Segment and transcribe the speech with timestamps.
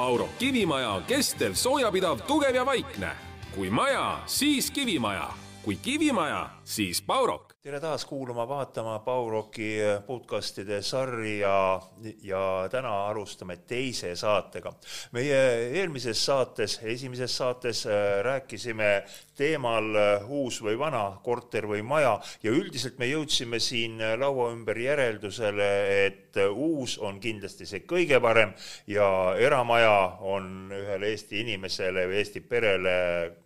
[0.00, 0.28] Pauro.
[0.38, 3.10] Kivimaja on kestev, soojapidav, tugev ja vaikne.
[3.54, 5.28] kui maja, siis kivimaja,
[5.62, 9.74] kui kivimaja, siis Paurok tere taas kuulama, vaatama Pauroki
[10.06, 11.80] podcastide sarja
[12.24, 14.72] ja täna alustame teise saatega.
[15.12, 15.40] meie
[15.80, 19.04] eelmises saates, esimeses saates äh, rääkisime
[19.36, 24.80] teemal äh, uus või vana, korter või maja ja üldiselt me jõudsime siin laua ümber
[24.80, 25.70] järeldusele,
[26.06, 28.56] et uus on kindlasti see kõige parem
[28.88, 32.98] ja eramaja on ühele Eesti inimesele või Eesti perele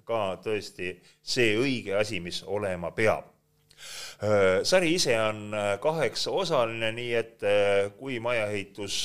[0.07, 3.34] ka tõesti see õige asi, mis olema peab
[4.65, 8.99] sari ise on äh, kaheksaosaline, nii et äh, kui majaehitus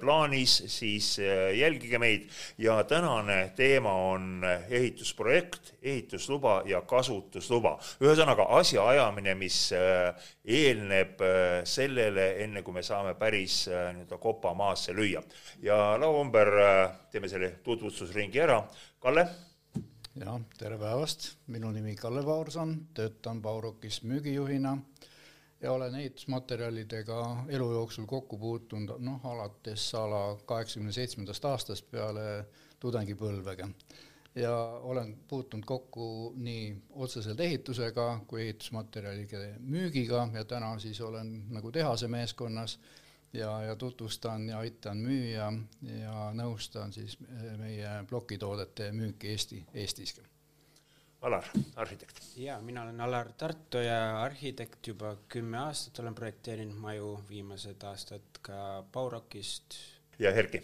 [0.00, 1.14] plaanis, siis
[1.56, 2.26] jälgige meid
[2.58, 7.76] ja tänane teema on ehitusprojekt, ehitusluba ja kasutusluba.
[8.02, 9.58] ühesõnaga asjaajamine, mis
[10.44, 11.22] eelneb
[11.64, 15.22] sellele, enne kui me saame päris nii-öelda kopa maasse lüüa.
[15.62, 16.52] ja laua ümber
[17.10, 18.62] teeme selle tutvustusringi ära.
[19.00, 19.26] Kalle
[20.20, 24.76] jah, tere päevast, minu nimi Kalle Paurson, töötan Paurokis müügijuhina
[25.62, 32.44] ja olen ehitusmaterjalidega elu jooksul kokku puutunud noh, alates a la kaheksakümne seitsmendast aastast peale
[32.80, 33.68] tudengipõlvega.
[34.34, 41.72] ja olen puutunud kokku nii otseselt ehitusega kui ehitusmaterjalide müügiga ja täna siis olen nagu
[41.72, 42.78] tehase meeskonnas
[43.32, 45.52] ja, ja tutvustan ja aitan müüa
[46.00, 50.20] ja nõustan siis eh, meie plokitoodete müüki Eesti, Eestis.
[51.22, 52.18] Alar, arhitekt.
[52.36, 58.42] ja mina olen Alar Tartu ja arhitekt juba kümme aastat olen projekteerinud maju, viimased aastad
[58.42, 59.78] ka Baurokist.
[60.18, 60.62] ja Erki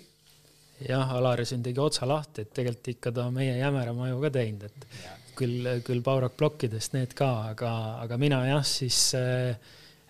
[0.89, 4.67] jah, Alar siin tegi otsa lahti, et tegelikult ikka ta meie Jämera maju ka teinud,
[4.67, 5.17] et ja.
[5.39, 9.57] küll, küll Baurok plokkidest need ka, aga, aga mina jah, siis Äh,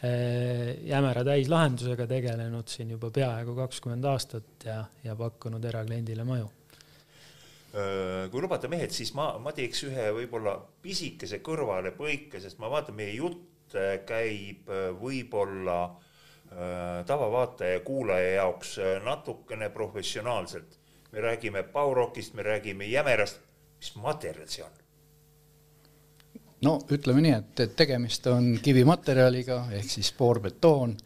[0.02, 6.46] jämera täislahendusega tegelenud siin juba peaaegu kakskümmend aastat ja, ja pakkunud erakliendile maju.
[7.74, 12.96] Äh, kui lubate, mehed, siis ma, ma teeks ühe võib-olla pisikese kõrvalepõike, sest ma vaatan,
[12.96, 15.80] meie jutt äh, käib võib-olla
[17.04, 18.70] tavavaataja ja kuulaja jaoks
[19.04, 20.78] natukene professionaalselt.
[21.12, 23.40] me räägime Baurokist, me räägime Jämerast,
[23.76, 24.72] mis materjal see on?
[26.66, 30.96] No ütleme nii, et, et tegemist on kivimaterjaliga ehk siis poorbetoon,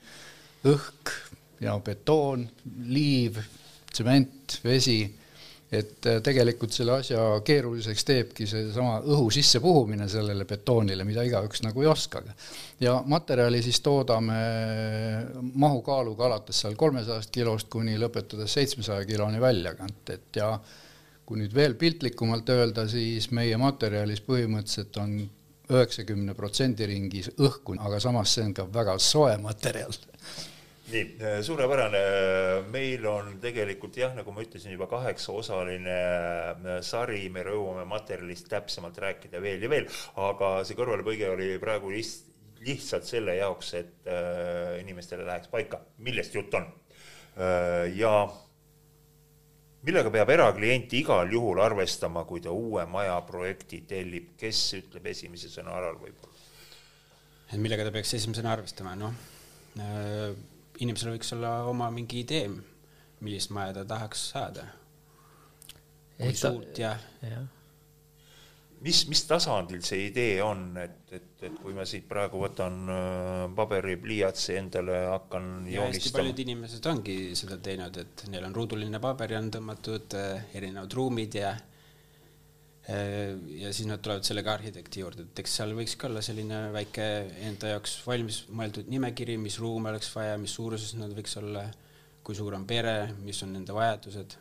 [0.71, 1.17] õhk
[1.63, 2.47] ja betoon,
[2.91, 3.39] liiv,
[3.93, 5.01] tsement, vesi,
[5.73, 11.85] et äh, tegelikult selle asja keeruliseks teebki seesama õhu sissepuhumine sellele betoonile, mida igaüks nagu
[11.85, 12.23] ei oska.
[12.81, 14.39] ja materjali siis toodame
[15.55, 20.59] mahukaaluga alates seal kolmesajast kilost kuni lõpetades seitsmesaja kiloni väljakant, et ja
[21.25, 25.15] kui nüüd veel piltlikumalt öelda, siis meie materjalis põhimõtteliselt on
[25.71, 29.95] üheksakümne protsendi ringis õhku, aga samas see on ka väga soe materjal.
[30.93, 32.01] Nii, suurepärane,
[32.73, 38.99] meil on tegelikult jah, nagu ma ütlesin, juba kaheksaosaline äh, sari, me jõuame materjalist täpsemalt
[39.01, 39.89] rääkida veel ja veel,
[40.21, 42.29] aga see kõrvalepõige oli praegu list-,
[42.67, 46.69] lihtsalt selle jaoks, et äh, inimestele läheks paika, millest jutt on.
[47.41, 47.95] Äh,.
[47.97, 48.13] ja
[49.87, 55.51] millega peab eraklient igal juhul arvestama, kui ta uue maja projekti tellib, kes ütleb esimese
[55.53, 56.31] sõna Alar võib-olla?
[57.53, 59.17] et millega ta peaks esimesena arvestama, noh
[59.79, 60.31] äh,,
[60.81, 62.47] inimesel võiks olla oma mingi idee,
[63.23, 64.69] millist maja ta tahaks saada.
[66.19, 67.43] kui suurt ja, ja
[68.83, 73.43] mis, mis tasandil see idee on, et, et, et kui ma siit praegu võtan äh,
[73.57, 76.19] paberi, pliiatsi endale, hakkan ja joonistama.
[76.21, 80.97] paljud inimesed ongi seda teinud, et neil on ruuduline paber ja on tõmmatud äh, erinevad
[80.99, 86.25] ruumid ja äh, ja siis nad tulevad sellega arhitekti juurde, et eks seal võikski olla
[86.25, 87.07] selline väike
[87.51, 91.69] enda jaoks valmis mõeldud nimekiri, mis ruume oleks vaja, mis suuruses nad võiks olla,
[92.23, 94.39] kui suur on pere, mis on nende vajadused,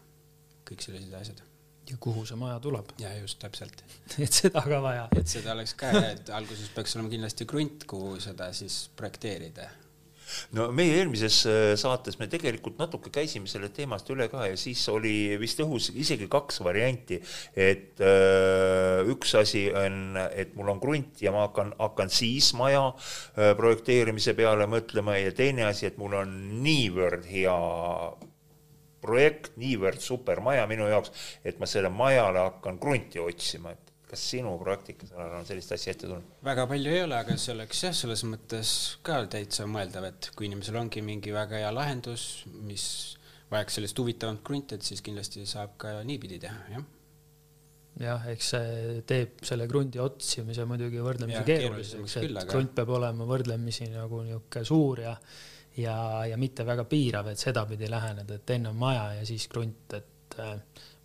[0.68, 1.47] kõik sellised asjad
[1.91, 2.96] ja kuhu see maja tuleb.
[3.02, 3.84] ja just täpselt
[4.25, 5.07] et seda ka vaja.
[5.18, 9.69] et seda oleks ka, et alguses peaks olema kindlasti krunt, kuhu seda siis projekteerida
[10.56, 14.84] no meie eelmises äh, saates me tegelikult natuke käisime sellest teemast üle ka ja siis
[14.91, 17.20] oli vist õhus isegi kaks varianti,
[17.55, 22.53] et öö, äh, üks asi on, et mul on krunt ja ma hakkan, hakkan siis
[22.58, 27.58] maja öö, äh, projekteerimise peale mõtlema ja teine asi, et mul on niivõrd hea
[29.02, 31.14] projekt, niivõrd super maja minu jaoks,
[31.46, 36.08] et ma selle majale hakkan krunti otsima, et kas sinu praktikas on sellist asja ette
[36.09, 36.38] tulnud?
[36.44, 38.72] väga palju ei ole, aga see oleks jah, selles mõttes
[39.08, 42.86] ka täitsa mõeldav, et kui inimesel ongi mingi väga hea lahendus, mis
[43.52, 46.90] vajaks sellist huvitavat krunti, et siis kindlasti saab ka niipidi teha, jah
[48.00, 53.90] jah, eks see teeb selle krundi otsimise muidugi võrdlemisi keeruliseks, et krunt peab olema võrdlemisi
[53.92, 55.16] nagu niisugune suur ja
[55.78, 59.96] ja, ja mitte väga piirav, et sedapidi läheneda, et enne on maja ja siis krunt,
[59.97, 60.56] et äh,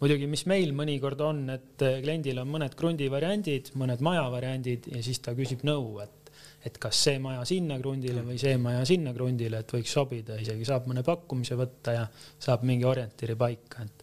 [0.00, 4.90] muidugi, mis meil mõnikord on, et äh, kliendil on mõned krundi variandid, mõned maja variandid
[4.92, 6.12] ja siis ta küsib nõu, et
[6.66, 10.64] et kas see maja sinna krundile või see maja sinna krundile, et võiks sobida, isegi
[10.66, 12.02] saab mõne pakkumise võtta ja
[12.42, 14.02] saab mingi orientiiri paika, et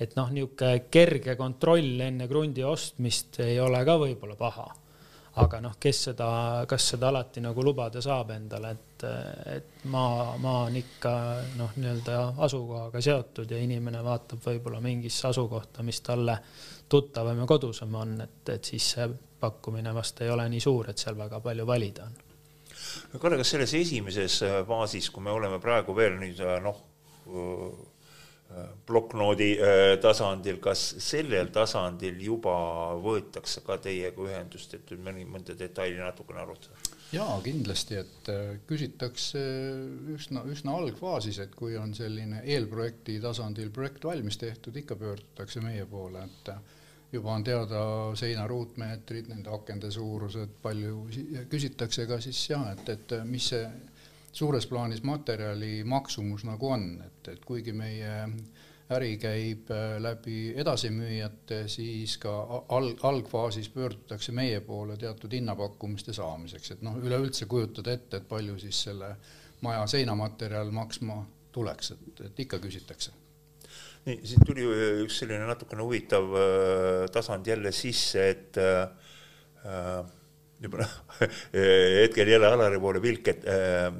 [0.00, 4.66] et noh, niisugune kerge kontroll enne krundi ostmist ei ole ka võib-olla paha
[5.38, 6.28] aga noh, kes seda,
[6.68, 9.04] kas seda alati nagu lubada saab endale, et,
[9.54, 11.12] et maa, maa on ikka
[11.58, 12.16] noh, nii-öelda
[12.46, 16.36] asukohaga seotud ja inimene vaatab võib-olla mingisse asukohta, mis talle
[16.90, 19.06] tuttavam ja kodusam on, et, et siis see
[19.40, 22.18] pakkumine vast ei ole nii suur, et seal väga palju valida on.
[23.20, 26.82] Kalle, kas selles esimeses faasis, kui me oleme praegu veel nüüd noh,
[28.86, 32.54] plokknoodi äh, tasandil, kas sellel tasandil juba
[32.98, 36.98] võetakse ka teiega ühendust, et mõni, mõnda detaili natukene arutada?
[37.14, 39.40] jaa, kindlasti, et äh, küsitakse
[40.16, 45.86] üsna, üsna algfaasis, et kui on selline eelprojekti tasandil projekt valmis tehtud, ikka pöördutakse meie
[45.90, 46.60] poole, et äh,
[47.12, 47.84] juba on teada
[48.18, 51.06] seina ruutmeetrid, nende akende suurused, palju
[51.50, 53.62] küsitakse ka siis jah, et, et mis see
[54.32, 58.12] suures plaanis materjali maksumus nagu on, et, et kuigi meie
[58.90, 62.32] äri käib äh, läbi edasimüüjate, siis ka
[62.74, 68.58] alg, algfaasis pöördutakse meie poole teatud hinnapakkumiste saamiseks, et noh, üleüldse kujutada ette, et palju
[68.58, 69.14] siis selle
[69.62, 71.20] maja seinamaterjal maksma
[71.54, 73.14] tuleks, et, et ikka küsitakse.
[74.06, 74.64] Nii, siin tuli
[75.04, 80.00] üks selline natukene huvitav äh, tasand jälle sisse, et äh,
[80.60, 80.96] juba noh,
[82.00, 83.92] hetkel jälle Alari poole pilk, et äh,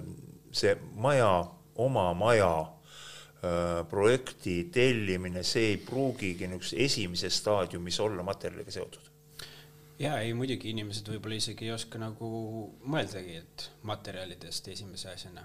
[0.53, 1.31] see maja,
[1.81, 2.53] oma maja
[3.89, 9.07] projekti tellimine, see ei pruugigi niisuguses esimeses staadiumis olla materjaliga seotud.
[10.01, 12.29] Ja ei, muidugi inimesed võib-olla isegi ei oska nagu
[12.89, 15.45] mõeldagi, et materjalidest esimese asjana.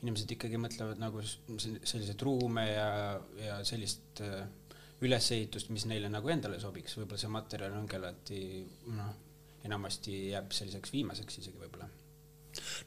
[0.00, 4.22] inimesed ikkagi mõtlevad nagu selliseid ruume ja, ja sellist
[5.00, 8.42] ülesehitust, mis neile nagu endale sobiks, võib-olla see materjal ongi alati
[8.96, 9.14] noh,
[9.64, 11.88] enamasti jääb selliseks viimaseks isegi võib-olla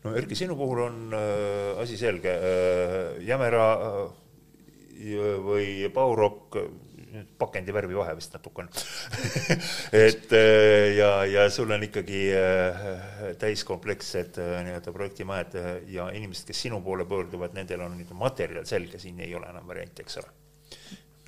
[0.03, 2.33] no Erki, sinu puhul on äh, asi selge.
[2.33, 4.19] Äh,, Jämera äh,
[5.43, 6.57] või Baurok,
[7.37, 8.69] pakendi värvi vahe vist natuke on
[10.05, 12.85] et äh, ja, ja sul on ikkagi äh,
[13.41, 18.65] täiskomplekssed äh, nii-öelda projektimajad äh, ja inimesed, kes sinu poole pöörduvad, nendel on nii-öelda materjal
[18.69, 20.33] selge, siin ei ole enam varianti, eks ole.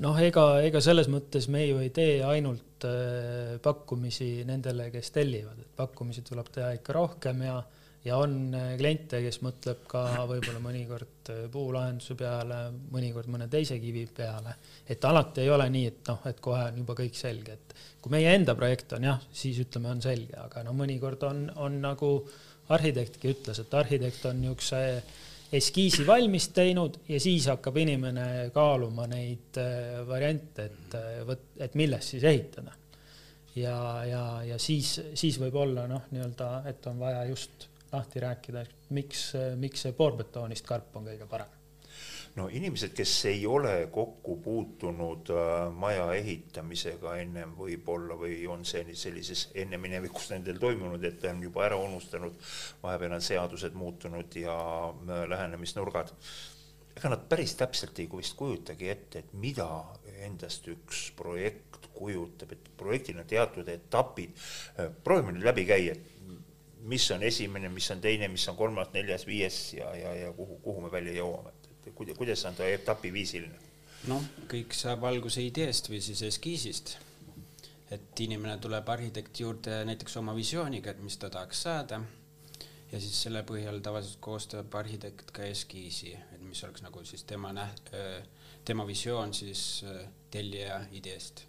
[0.04, 5.62] Noh, ega, ega selles mõttes me ju ei tee ainult äh, pakkumisi nendele, kes tellivad,
[5.62, 7.62] et pakkumisi tuleb teha ikka rohkem ja
[8.06, 12.60] ja on äh, kliente, kes mõtleb ka võib-olla mõnikord äh, puulahenduse peale,
[12.94, 14.56] mõnikord mõne teise kivi peale.
[14.88, 18.14] et alati ei ole nii, et noh, et kohe on juba kõik selge, et kui
[18.14, 22.12] meie enda projekt on jah, siis ütleme, on selge, aga no mõnikord on, on nagu
[22.70, 24.82] arhitektki ütles, et arhitekt on niisuguse
[25.56, 32.14] eskiisi valmis teinud ja siis hakkab inimene kaaluma neid äh, variante, et vot, et millest
[32.14, 32.74] siis ehitada.
[33.56, 38.66] ja, ja, ja siis, siis võib olla noh, nii-öelda, et on vaja just lahti rääkida,
[38.96, 39.28] miks,
[39.62, 41.54] miks see poorbetoonist karp on kõige parem?
[42.36, 48.84] no inimesed, kes ei ole kokku puutunud äh, maja ehitamisega ennem võib-olla või on see
[48.98, 52.36] sellises enneminevikus nendel toimunud, et on juba ära unustanud,
[52.84, 54.58] vahepeal on seadused muutunud ja
[54.90, 56.12] äh, lähenemisnurgad,
[56.96, 59.70] ega nad päris täpselt ei vist kujutagi ette, et mida
[60.26, 64.36] endast üks projekt kujutab, et projektil on teatud etapid,
[64.76, 66.15] äh, proovime nüüd läbi käia, et
[66.86, 70.60] mis on esimene, mis on teine, mis on kolmas, neljas, viies ja, ja, ja kuhu,
[70.64, 73.64] kuhu me välja jõuame, et, kuidas, kuidas on ta etapiviisiline?
[74.06, 76.98] noh, kõik saab alguse ideest või siis eskiisist.
[77.94, 82.02] et inimene tuleb arhitekti juurde näiteks oma visiooniga, et mis ta tahaks saada
[82.92, 87.54] ja siis selle põhjal tavaliselt koostab arhitekt ka eskiisi, et mis oleks nagu siis tema
[87.54, 87.94] näht-,
[88.66, 89.84] tema visioon siis
[90.32, 91.46] tellija ideest.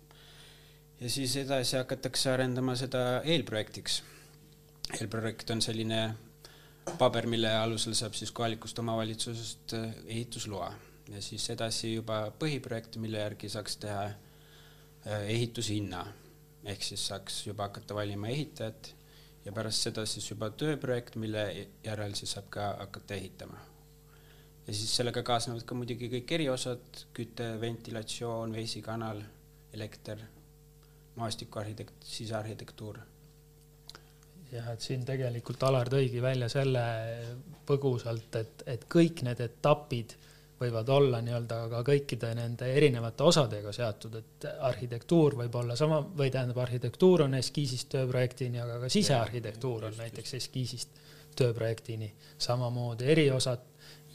[1.00, 4.02] ja siis edasi hakatakse arendama seda eelprojektiks
[4.94, 6.00] eelprojekt on selline
[6.98, 10.72] paber, mille alusel saab siis kohalikust omavalitsusest äh, ehitusloa.
[11.10, 16.04] Ja siis edasi juba põhiprojekt, mille järgi saaks teha äh, ehitushinna.
[16.66, 18.92] Ehk siis saaks juba hakata valima ehitajat
[19.44, 21.46] ja pärast seda siis juba tööprojekt, mille
[21.84, 23.58] järel siis saab ka hakata ehitama.
[24.66, 29.22] ja siis sellega kaasnevad ka muidugi kõik eriosad, küte, ventilatsioon, veesikanal,
[29.72, 30.24] elekter,
[31.14, 32.98] maastikuarhitekt, sisearhitektuur
[34.52, 36.84] jah, et siin tegelikult Alar tõigi välja selle
[37.66, 40.16] põgusalt, et, et kõik need etapid
[40.60, 46.30] võivad olla nii-öelda ka kõikide nende erinevate osadega seotud, et arhitektuur võib olla sama või
[46.32, 51.02] tähendab, arhitektuur on eskiisist tööprojektini, aga ka sisearhitektuur on näiteks eskiisist
[51.36, 53.66] tööprojektini, samamoodi eriosad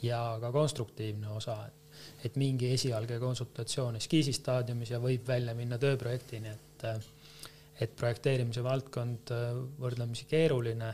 [0.02, 1.58] ja ka konstruktiivne osa.
[2.24, 6.84] et mingi esialgne konsultatsioon eskiisistaadiumis ja võib välja minna tööprojektini, et
[7.80, 9.32] et projekteerimise valdkond
[9.80, 10.90] võrdlemisi keeruline,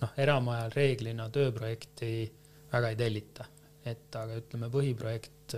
[0.00, 2.12] noh, eramajal reeglina tööprojekti
[2.72, 3.46] väga ei tellita,
[3.84, 5.56] et aga ütleme, põhiprojekt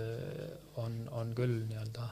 [0.81, 2.09] on, on küll nii-öelda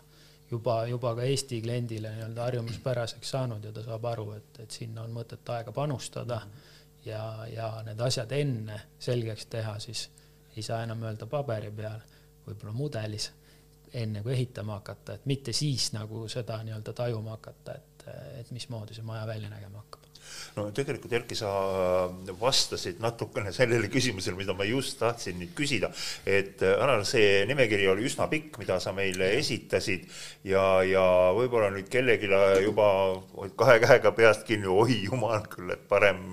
[0.54, 5.04] juba, juba ka Eesti kliendile nii-öelda harjumuspäraseks saanud ja ta saab aru, et, et sinna
[5.04, 6.42] on mõtet aega panustada
[7.06, 10.08] ja, ja need asjad enne selgeks teha, siis
[10.56, 12.02] ei saa enam öelda paberi peal
[12.46, 13.32] võib-olla mudelis,
[13.94, 18.08] enne kui ehitama hakata, et mitte siis nagu seda nii-öelda tajuma hakata, et,
[18.40, 20.00] et mismoodi see maja välja nägema hakkab.
[20.56, 21.50] No tegelikult Erki, sa
[22.40, 25.90] vastasid natukene sellele küsimusele, mida ma just tahtsin nüüd küsida,
[26.26, 30.08] et Anar, see nimekiri oli üsna pikk, mida sa meile esitasid
[30.48, 31.04] ja, ja
[31.38, 32.32] võib-olla nüüd kellelegi
[32.64, 32.88] juba
[33.60, 36.24] kahe käega peast kinni, oi jumal küll, et parem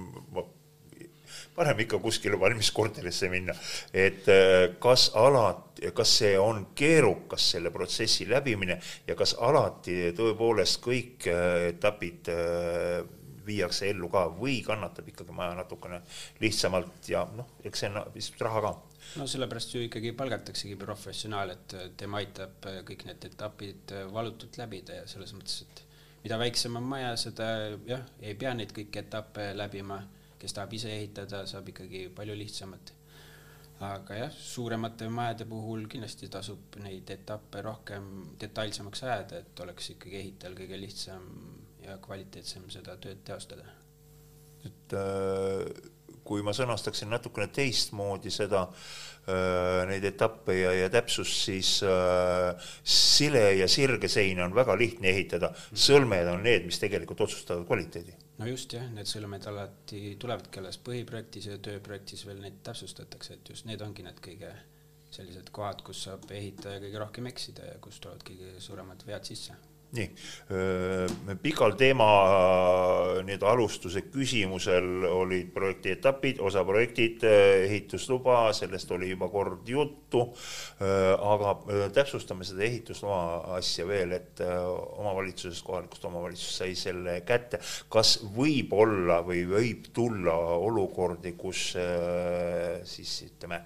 [1.61, 3.55] parem ikka kuskile valmiskorterisse minna.
[3.93, 10.81] et äh, kas alati, kas see on keerukas, selle protsessi läbimine ja kas alati tõepoolest
[10.85, 13.01] kõik äh, etapid äh,
[13.45, 16.01] viiakse ellu ka või kannatab ikkagi maja natukene
[16.41, 18.73] lihtsamalt ja noh, eks see on vist raha ka
[19.19, 25.07] no sellepärast ju ikkagi palgataksegi professionaal, et tema aitab kõik need etapid valutult läbida ja
[25.11, 25.85] selles mõttes, et
[26.23, 27.51] mida väiksem on maja, seda
[27.89, 29.99] jah, ei pea neid kõiki etappe läbima
[30.41, 32.95] kes tahab ise ehitada, saab ikkagi palju lihtsamalt.
[33.81, 40.19] aga jah, suuremate majade puhul kindlasti tasub neid etappe rohkem detailsemaks ajada, et oleks ikkagi
[40.19, 41.31] ehitajal kõige lihtsam
[41.87, 43.65] ja kvaliteetsem seda tööd teostada.
[44.69, 45.65] et äh,
[46.25, 53.47] kui ma sõnastaksin natukene teistmoodi seda äh,, neid etappe ja, ja täpsust, siis äh, sile
[53.57, 58.49] ja sirge seina on väga lihtne ehitada, sõlmed on need, mis tegelikult otsustavad kvaliteedi no
[58.49, 63.69] just jah, need sõlmed alati tulevadki alles põhiprojektis ja tööprojektis veel neid täpsustatakse, et just
[63.69, 64.53] need ongi need kõige
[65.11, 69.59] sellised kohad, kus saab ehitaja kõige rohkem eksida ja kus tulevad kõige suuremad vead sisse
[69.97, 70.07] nii,
[71.43, 72.07] pikal teema
[73.27, 77.25] nii-öelda alustuse küsimusel olid projekti etapid, osaprojektid,
[77.67, 80.23] ehitusluba, sellest oli juba kord juttu,
[80.81, 81.57] aga
[81.95, 87.61] täpsustame seda ehitusloa asja veel, et omavalitsusest, kohalikust omavalitsusest sai selle kätte.
[87.91, 91.73] kas võib olla või võib tulla olukordi, kus
[92.95, 93.65] siis ütleme,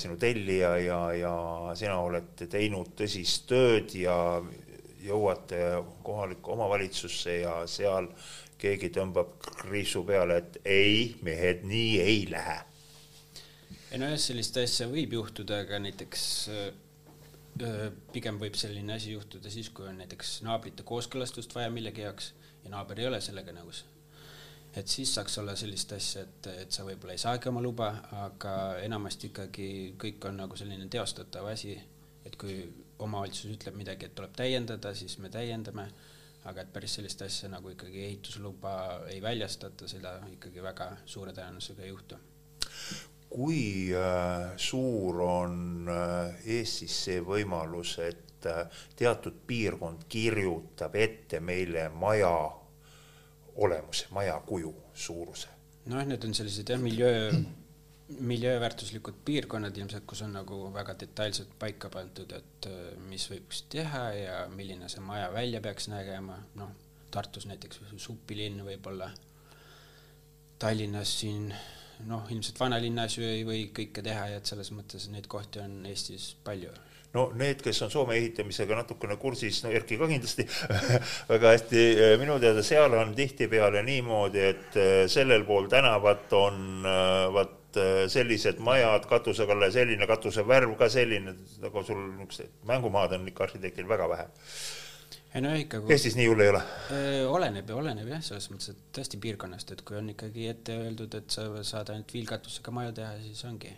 [0.00, 1.34] sinu tellija ja, ja
[1.76, 4.16] sina oled teinud tõsist tööd ja
[5.04, 5.60] jõuate
[6.02, 8.08] kohalikku omavalitsusse ja seal
[8.58, 12.60] keegi tõmbab kriipsu peale, et ei, mehed, nii ei lähe.
[13.90, 16.70] ei nojah, sellist asja võib juhtuda, aga näiteks öö,
[18.12, 22.32] pigem võib selline asi juhtuda siis, kui on näiteks naabrite kooskõlastust vaja millegi jaoks
[22.64, 23.84] ja naaber ei ole sellega nõus.
[24.74, 27.92] et siis saaks olla sellist asja, et, et sa võib-olla ei saagi oma luba,
[28.24, 29.68] aga enamasti ikkagi
[30.02, 31.76] kõik on nagu selline teostatav asi,
[32.26, 32.56] et kui
[32.98, 35.88] omavalitsus ütleb midagi, et tuleb täiendada, siis me täiendame,
[36.48, 38.74] aga et päris sellist asja nagu ikkagi ehitusluba
[39.12, 42.20] ei väljastata, seda ikkagi väga suure tõenäosusega ei juhtu.
[43.34, 51.88] kui äh, suur on äh, Eestis see võimalus, et äh, teatud piirkond kirjutab ette meile
[51.88, 52.30] maja
[53.56, 55.48] olemuse, maja kuju, suuruse?
[55.90, 57.42] noh, need on sellised jah, miljöö
[58.08, 64.04] miljööväärtuslikud piirkonnad ilmselt, kus on nagu väga detailselt paika pandud, et äh, mis võiks teha
[64.18, 66.74] ja milline see maja välja peaks nägema, noh,
[67.14, 69.06] Tartus näiteks supilinn võib-olla,
[70.58, 71.46] Tallinnas siin
[72.08, 75.84] noh, ilmselt vanalinnas ju ei või kõike teha ja et selles mõttes neid kohti on
[75.86, 76.72] Eestis palju.
[77.14, 80.48] No need, kes on Soome ehitamisega natukene kursis, no Erki ka kindlasti
[81.32, 81.84] väga hästi,
[82.18, 88.04] minu teada seal on tihtipeale niimoodi, et äh, sellel pool tänavat on äh, vaat Äh,
[88.12, 93.88] sellised majad katusega, selline katuse värv ka selline, nagu sul niisugused mängumaad on ikka arhitektil
[93.90, 94.26] väga vähe.
[95.34, 95.90] ei no ikka kui....
[95.90, 96.60] Eestis nii hull ei ole?
[96.94, 100.76] Äh, oleneb ja oleneb jah, selles mõttes, et tõesti piirkonnast, et kui on ikkagi ette
[100.84, 103.72] öeldud, et sa saad ainult viilkatusega maju teha, siis ongi,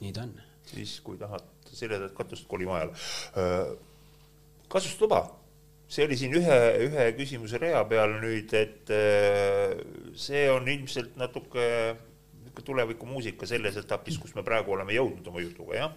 [0.00, 0.32] nii ta on.
[0.72, 2.96] siis, kui tahad seledat katust, koli majale.
[3.36, 3.74] Äh,
[4.72, 5.26] kasutusluba
[5.92, 8.90] see oli siin ühe, ühe küsimuse rea peal nüüd, et
[10.18, 11.66] see on ilmselt natuke
[12.64, 15.96] tulevikumuusika selles etapis, kus me praegu oleme jõudnud oma jutuga, jah.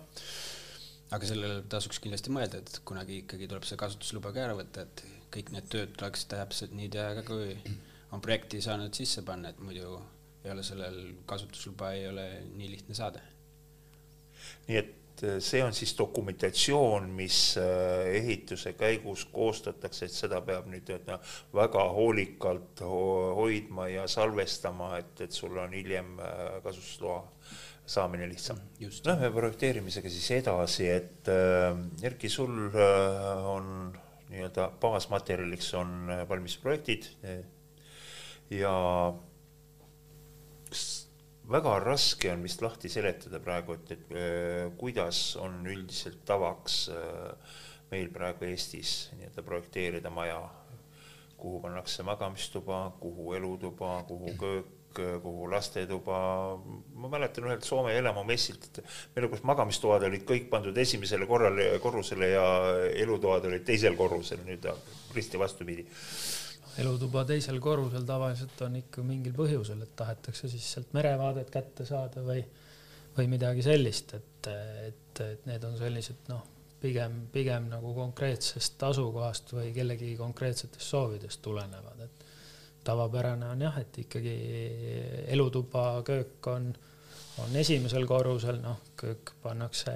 [1.15, 5.05] aga sellele tasuks kindlasti mõelda, et kunagi ikkagi tuleb see kasutusluba ka ära võtta, et
[5.33, 7.55] kõik need tööd tuleks täpselt nii teha kui
[8.11, 9.99] on projekti saanud sisse panna, et muidu
[10.43, 10.99] ei ole sellel
[11.29, 12.25] kasutusluba ei ole
[12.55, 13.21] nii lihtne saada.
[14.67, 14.95] nii et
[15.39, 21.19] see on siis dokumentatsioon, mis äh, ehituse käigus koostatakse, et seda peab nüüd no,
[21.55, 27.23] väga hoolikalt hoidma ja salvestama, et, et sul on hiljem äh, kasutusloa
[27.89, 28.59] saamine lihtsam.
[29.05, 31.73] Lähme projekteerimisega siis edasi, et äh,
[32.05, 33.89] Erki, sul äh, on
[34.29, 37.09] nii-öelda baasmaterjaliks on äh, valmis projektid
[38.53, 38.73] ja
[41.49, 47.53] väga raske on vist lahti seletada praegu, et, et äh, kuidas on üldiselt tavaks äh,
[47.89, 50.41] meil praegu Eestis nii-öelda projekteerida maja,
[51.39, 56.19] kuhu pannakse magamistuba, kuhu elutuba, kuhu köök, kuhu lastetuba,
[56.97, 58.81] ma mäletan ühelt Soome elamu messilt, et
[59.15, 62.45] meil kus magamistoad olid kõik pandud esimesele korrale, korrusele ja
[63.05, 64.65] elutoad olid teisel korrusel, nüüd
[65.15, 65.85] risti vastupidi
[66.79, 72.23] elutuba teisel korrusel tavaliselt on ikka mingil põhjusel, et tahetakse siis sealt merevaadet kätte saada
[72.25, 72.43] või,
[73.17, 74.49] või midagi sellist, et,
[74.87, 76.45] et, et need on sellised noh,
[76.81, 82.27] pigem, pigem nagu konkreetsest asukohast või kellegi konkreetsetest soovidest tulenevad, et
[82.87, 84.35] tavapärane on jah, et ikkagi
[85.35, 86.71] elutuba, köök on,
[87.43, 89.93] on esimesel korrusel, noh, köök pannakse,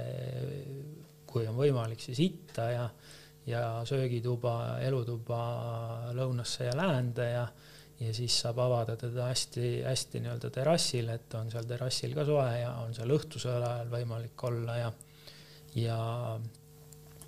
[1.29, 2.87] kui on võimalik, siis itta ja
[3.47, 5.43] ja söögituba, elutuba
[6.15, 7.47] lõunasse ja läände ja
[8.03, 12.73] ja siis saab avada teda hästi-hästi nii-öelda terrassil, et on seal terrassil ka soe ja
[12.81, 14.91] on seal õhtusel ajal võimalik olla ja
[15.79, 16.00] ja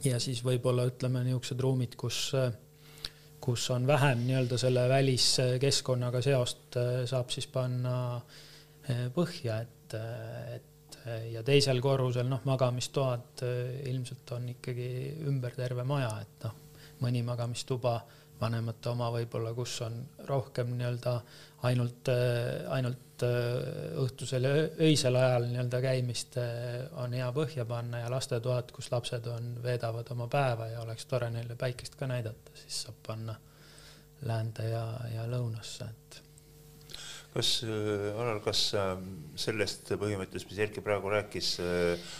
[0.06, 2.34] ja siis võib-olla ütleme niisugused ruumid, kus
[3.46, 7.98] kus on vähem nii-öelda selle väliskeskkonnaga seost, saab siis panna
[9.14, 9.96] põhja, et,
[10.56, 10.75] et
[11.06, 14.90] ja teisel korrusel noh, magamistoad äh, ilmselt on ikkagi
[15.30, 16.56] ümber terve maja, et noh,
[17.04, 18.00] mõni magamistuba,
[18.40, 21.14] vanemate oma võib-olla, kus on rohkem nii-öelda
[21.70, 24.54] ainult, äh, ainult äh, õhtusel ja
[24.88, 26.40] öisel ajal nii-öelda käimist
[27.04, 31.30] on hea põhja panna ja lastetoad, kus lapsed on, veedavad oma päeva ja oleks tore
[31.32, 33.38] neile päikest ka näidata, siis saab panna
[34.26, 36.25] läände ja, ja lõunasse, et
[37.36, 38.94] kas äh,, Alar, kas äh,
[39.40, 42.14] sellest põhimõttest, mis Erki praegu rääkis äh,,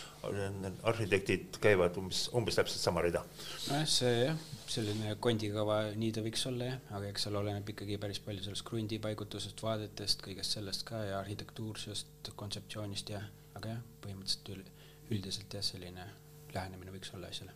[0.82, 3.22] arhitektid käivad umbes, umbes täpselt sama rida?
[3.70, 7.98] nojah, see jah, selline kondikava, nii ta võiks olla jah, aga eks seal oleneb ikkagi
[8.02, 13.22] päris palju sellest krundi paigutusest, vaadetest, kõigest sellest ka ja arhitektuursest kontseptsioonist ja,
[13.58, 16.06] aga jah, põhimõtteliselt üldiselt jah, selline
[16.54, 17.54] lähenemine võiks olla asjale.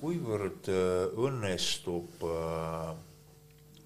[0.00, 2.94] kuivõrd äh, õnnestub äh,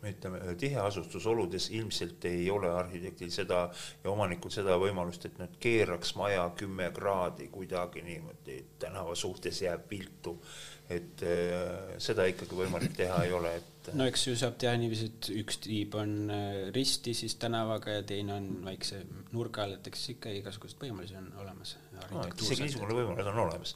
[0.07, 3.65] ütleme, tiheasustusoludes ilmselt ei ole arhitektil seda
[4.05, 9.63] ja omanikul seda võimalust, et nüüd keeraks maja kümme kraadi kuidagi niimoodi, et tänava suhtes
[9.63, 10.39] jääb viltu.
[10.89, 13.91] Et äh, seda ikkagi võimalik teha ei ole, et.
[13.97, 18.07] no eks ju saab teha niiviisi, et üks tiib on äh, risti siis tänavaga ja
[18.09, 19.03] teine on väikse
[19.37, 23.75] nurga all, et eks ikka igasuguseid võimalusi on olemas no, isegi niisugune võimalus on olemas.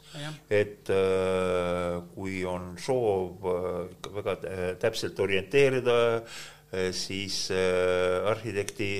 [0.48, 4.38] et äh, kui on soov äh, väga
[4.80, 8.90] täpselt orienteerida äh,, siis äh, arhitekti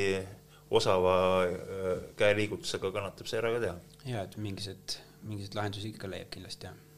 [0.70, 1.16] osava
[1.48, 3.76] äh, käeliigutusega kannatab see ära ka teha.
[4.12, 6.88] ja et mingisugused, mingisuguseid lahendusi ikka leiab kindlasti, jah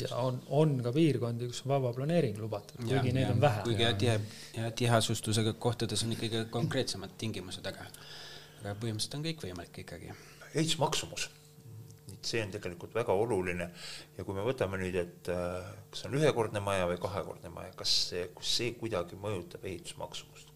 [0.00, 3.62] ja on, on ka piirkondi, kus on vaba planeering lubatud, kuigi neid on vähe.
[3.64, 4.20] kuigi ja tihe,
[4.56, 7.88] ja tiheasustusega kohtades on ikkagi konkreetsemad tingimused, aga,
[8.62, 10.14] aga põhimõtteliselt on kõik võimalik ikkagi.
[10.54, 11.30] ehitusmaksumus
[12.26, 13.68] see on tegelikult väga oluline
[14.16, 17.92] ja kui me võtame nüüd, et äh, kas on ühekordne maja või kahekordne maja, kas
[18.10, 20.52] see, kas see kuidagi mõjutab ehitusmaksumust?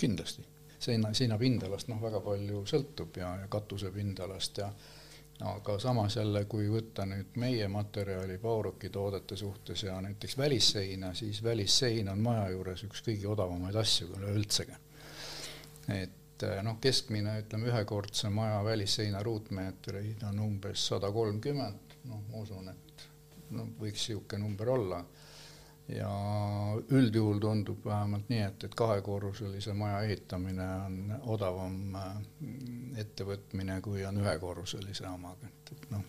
[0.00, 0.46] kindlasti,
[0.80, 4.70] seina, seinapindalast noh, väga palju sõltub ja, ja katuse pindalast ja
[5.40, 11.42] aga samas jälle, kui võtta nüüd meie materjali Pauroki toodete suhtes ja näiteks välisseina, siis
[11.42, 14.76] välissein on maja juures üks kõige odavamaid asju üleüldsegi.
[15.94, 22.44] et eh, noh, keskmine ütleme, ühekordse maja välisseina ruutmeetreid on umbes sada kolmkümmend, noh, ma
[22.44, 23.06] usun, et
[23.50, 25.04] no võiks niisugune number olla.
[25.96, 26.10] Ja
[26.90, 32.18] üldjuhul tundub vähemalt nii, et, et kahekorruselise maja ehitamine on odavam eh,
[33.04, 36.04] ettevõtmine, kui on ühekorruselise omaga, et, et noh,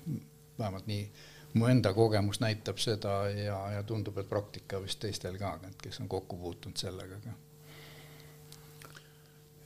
[0.60, 1.06] vähemalt nii
[1.54, 6.02] mu enda kogemus näitab seda ja, ja tundub, et praktika vist teistel ka, et kes
[6.04, 7.38] on kokku puutunud sellega ka.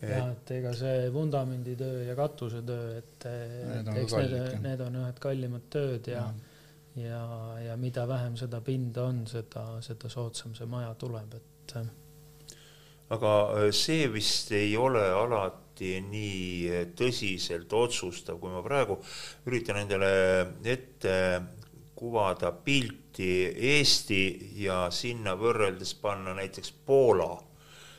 [0.05, 5.65] Jah, et ega see vundamenditöö ja katusetöö, et, et eks need, need on ühed kallimad
[5.73, 6.54] tööd ja, ja,
[6.95, 11.75] ja, ja mida vähem seda pinda on, seda, seda soodsam see maja tuleb, et.
[13.15, 18.97] aga äh, see vist ei ole alati nii tõsiselt otsustav, kui ma praegu
[19.45, 20.11] üritan endale
[20.63, 21.15] ette
[21.95, 23.31] kuvada pilti
[23.75, 24.21] Eesti
[24.63, 27.33] ja sinna võrreldes panna näiteks Poola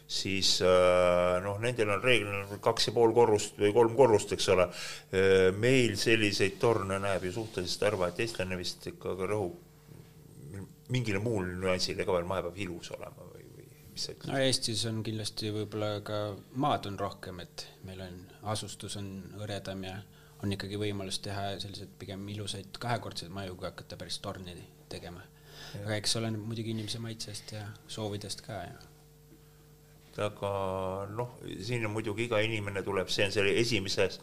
[0.06, 4.68] siis äh, noh, nendel on reeglina kaks ja pool korrust või kolm korrust, eks ole.
[5.10, 9.62] Äh, meil selliseid torne näeb ju suhteliselt harva, et eestlane vist ikka rõhub
[10.94, 14.30] mingile muul nüansile ka veel vahepeal ilus olema või, või mis sa ütled?
[14.30, 16.20] no Eestis on kindlasti võib-olla ka
[16.62, 18.20] maad on rohkem, et meil on
[18.54, 19.96] asustus on hõredam ja
[20.44, 24.54] on ikkagi võimalus teha selliseid pigem ilusaid kahekordseid maju, kui hakata päris torni
[24.92, 25.24] tegema.
[25.82, 28.76] aga eks oleneb muidugi inimese maitsest ja soovidest ka ja
[30.22, 30.52] aga
[31.12, 34.20] noh, siin on muidugi iga inimene tuleb, see on selle esimeses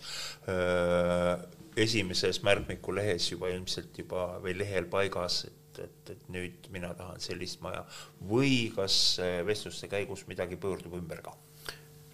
[0.51, 1.36] äh,,
[1.79, 7.21] esimeses märkmiku lehes juba ilmselt juba või lehel paigas, et, et, et nüüd mina tahan
[7.23, 7.82] sellist maja
[8.29, 11.34] või kas vestluste käigus midagi pöördub ümber ka?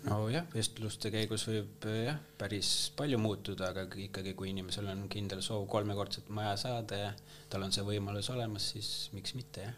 [0.08, 5.68] nojah, vestluste käigus võib jah, päris palju muutuda, aga ikkagi, kui inimesel on kindel soov
[5.72, 7.10] kolmekordset maja saada ja
[7.52, 9.76] tal on see võimalus olemas, siis miks mitte jah.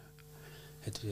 [0.86, 1.02] et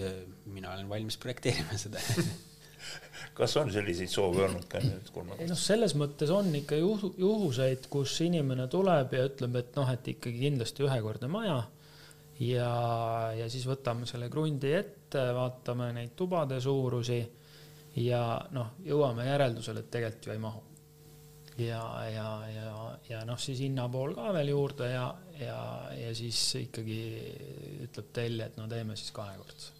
[0.46, 2.02] mina olen valmis projekteerima seda
[3.38, 7.90] kas on selliseid soove olnud ka nüüd ei noh, selles mõttes on ikka juhu, juhuseid,
[7.92, 11.60] kus inimene tuleb ja ütleb, et noh, et ikkagi kindlasti ühekordne maja
[12.40, 12.70] ja,
[13.36, 17.20] ja siis võtame selle krundi ette, vaatame neid tubade suurusi
[18.00, 18.22] ja
[18.54, 20.62] noh, jõuame järeldusele, et tegelikult ju ei mahu.
[21.60, 22.70] ja, ja, ja,
[23.08, 25.08] ja noh, siis hinna pool ka veel juurde ja,
[25.40, 25.58] ja,
[25.98, 27.02] ja siis ikkagi
[27.88, 29.79] ütleb tellija, et no teeme siis kahekordse.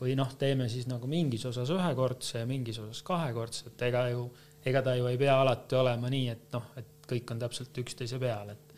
[0.00, 4.26] Või noh, teeme siis nagu mingis osas ühekordse ja mingis osas kahekordse, et ega ju,
[4.66, 8.18] ega ta ju ei pea alati olema nii, et noh, et kõik on täpselt üksteise
[8.20, 8.74] peal, et,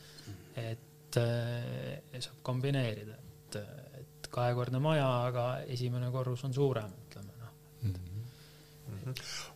[0.63, 3.59] et äh, saab kombineerida, et,
[4.03, 7.93] et kahekordne maja, aga esimene korrus on suurem, ütleme noh mm.
[7.93, 8.09] -hmm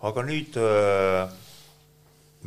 [0.09, 1.33] aga nüüd äh,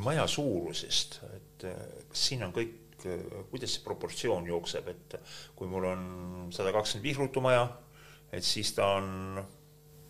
[0.04, 5.18] maja suurusest, et äh, kas siin on kõik, äh, kuidas see proportsioon jookseb, et
[5.58, 6.06] kui mul on
[6.56, 7.68] sada kakskümmend vihrutumaja,
[8.36, 9.40] et siis ta on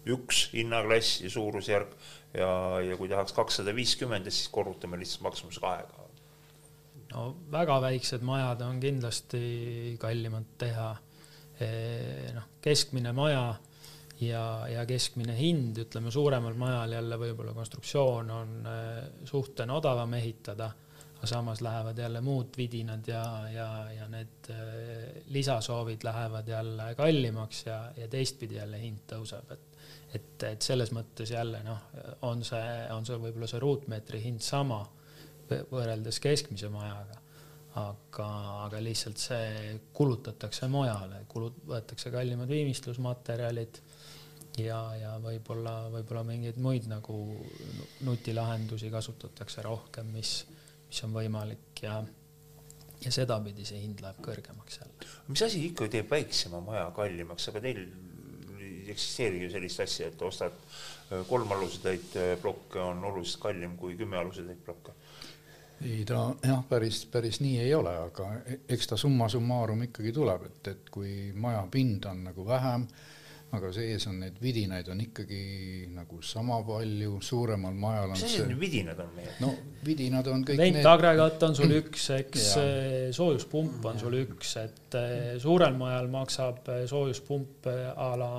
[0.09, 1.93] üks hinnaklass ja suurusjärk
[2.37, 2.49] ja,
[2.85, 6.09] ja kui tahaks kakssada viiskümmend, siis korrutame lihtsalt maksumuse kahega.
[7.13, 10.95] no väga väiksed majad on kindlasti kallimad teha.
[12.35, 13.53] noh, keskmine maja
[14.19, 20.69] ja, ja keskmine hind, ütleme suuremal majal jälle võib-olla konstruktsioon on äh, suhtena odavam ehitada,
[21.25, 27.65] aga samas lähevad jälle muud vidinad ja, ja, ja need äh, lisasoovid lähevad jälle kallimaks
[27.65, 29.71] ja, ja teistpidi jälle hind tõuseb, et
[30.15, 31.81] et, et selles mõttes jälle noh,
[32.21, 34.83] on see, on see võib-olla see ruutmeetri hind sama
[35.49, 37.17] võrreldes keskmise majaga
[37.81, 38.27] aga,
[38.67, 43.81] aga lihtsalt see kulutatakse mujale, kulut-, võetakse kallimad viimistlusmaterjalid
[44.61, 47.17] ja, ja võib-olla, võib-olla mingeid muid nagu
[48.07, 50.45] nutilahendusi kasutatakse rohkem, mis,
[50.95, 51.97] mis on võimalik ja,
[53.03, 55.07] ja sedapidi see hind läheb kõrgemaks jälle.
[55.27, 57.81] mis asi ikka teeb väiksema maja kallimaks, aga teil
[58.55, 63.75] ei eksisteeri ju sellist asja, et ostad äh, kolm alusetäit äh, plokke on oluliselt kallim
[63.77, 64.95] kui kümme alusetäit plokke?
[65.83, 70.15] ei ta jah, päris, päris nii ei ole, aga e-, eks ta summa summarum ikkagi
[70.15, 72.87] tuleb, et, et kui maja pind on nagu vähem
[73.57, 75.41] aga sees on neid vidinaid on ikkagi
[75.93, 78.47] nagu sama palju, suuremal majal on mis see.
[78.49, 79.35] mis vidinad on meie?
[79.43, 79.51] no
[79.85, 82.49] vidinad on kõik ventagregaat on sul üks, eks
[83.15, 88.33] soojuspump on sul üks, et eh, suurel majal maksab eh, soojuspump eh, a la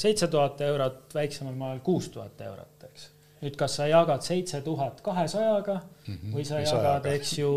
[0.00, 3.02] seitse tuhat eurot, väiksemal majal kuus tuhat eurot, eks.
[3.42, 5.74] nüüd, kas sa jagad seitse tuhat kahesajaga
[6.06, 6.32] mhm.
[6.32, 7.50] või sa jagad, eks ju,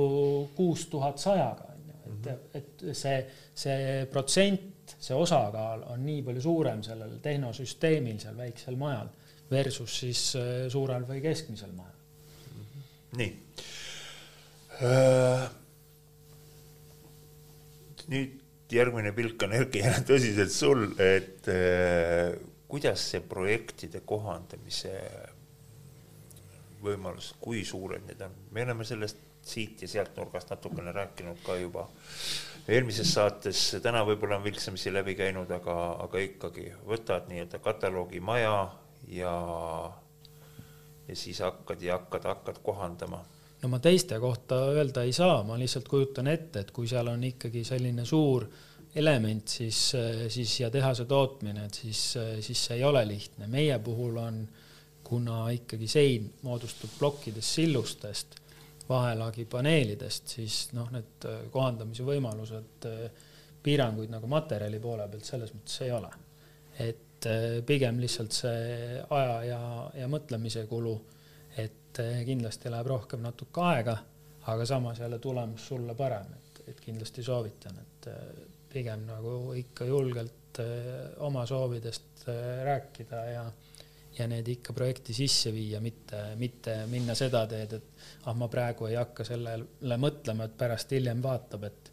[0.58, 2.60] kuus tuhat sajaga, on ju, et, mhm.
[2.60, 3.18] et see,
[3.56, 4.73] see protsent
[5.04, 9.10] see osakaal on nii palju suurem sellel tehnosüsteemil seal väiksel majal
[9.52, 12.00] versus siis äh, suurel või keskmisel majal.
[13.20, 13.34] nii
[14.84, 15.44] äh,.
[18.14, 18.40] nüüd
[18.74, 22.34] järgmine pilk on Erki jälle tõsiselt sul, et äh,
[22.72, 24.96] kuidas see projektide kohandamise
[26.84, 31.56] võimalus, kui suured need on, me oleme sellest siit ja sealt nurgast natukene rääkinud ka
[31.60, 31.86] juba
[32.68, 38.56] eelmises saates, täna võib-olla on vilksamisi läbi käinud, aga, aga ikkagi võtad nii-öelda kataloogi maja
[39.12, 39.34] ja,
[41.08, 43.24] ja siis hakkad ja hakkad, hakkad kohandama.
[43.62, 47.24] no ma teiste kohta öelda ei saa, ma lihtsalt kujutan ette, et kui seal on
[47.24, 48.48] ikkagi selline suur
[48.96, 49.80] element, siis,
[50.30, 52.02] siis ja tehase tootmine, et siis,
[52.46, 53.48] siis see ei ole lihtne.
[53.48, 54.44] meie puhul on,
[55.04, 58.43] kuna ikkagi sein moodustub plokkidest sillustest
[58.94, 63.26] vahelagi paneelidest, siis noh, need äh, kohandamise võimalused, äh,
[63.64, 66.12] piiranguid nagu materjali poole pealt selles mõttes ei ole.
[66.84, 69.60] et äh, pigem lihtsalt see aja ja,
[70.02, 70.96] ja mõtlemise kulu,
[71.58, 73.98] et kindlasti läheb rohkem natuke aega,
[74.50, 78.08] aga samas jälle tulemus sulle parem, et, et kindlasti soovitan, et
[78.74, 80.58] pigem nagu ikka julgelt
[81.22, 82.26] oma soovidest
[82.66, 83.46] rääkida ja,
[84.18, 88.90] ja need ikka projekti sisse viia, mitte, mitte minna seda teed, et ah, ma praegu
[88.90, 91.90] ei hakka sellele mõtlema, et pärast hiljem vaatab, et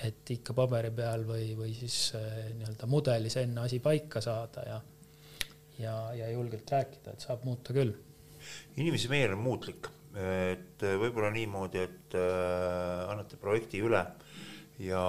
[0.00, 4.78] et ikka paberi peal või, või siis äh, nii-öelda mudelis enne asi paika saada ja
[5.80, 7.92] ja, ja julgelt rääkida, et saab muuta küll.
[8.76, 14.02] inimese meel on muutlik, et võib-olla niimoodi, et äh, annate projekti üle
[14.80, 15.04] ja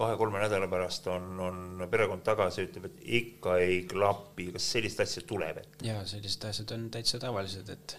[0.00, 5.24] kahe-kolme nädala pärast on, on perekond tagasi, ütleb, et ikka ei klapi, kas sellist asja
[5.28, 5.82] tuleb ette?
[5.86, 7.98] jaa, sellised asjad on täitsa tavalised, et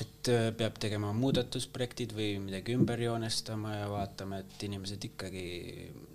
[0.00, 5.44] et äh, peab tegema muudatusprojektid või midagi ümber joonestama ja vaatama, et inimesed ikkagi,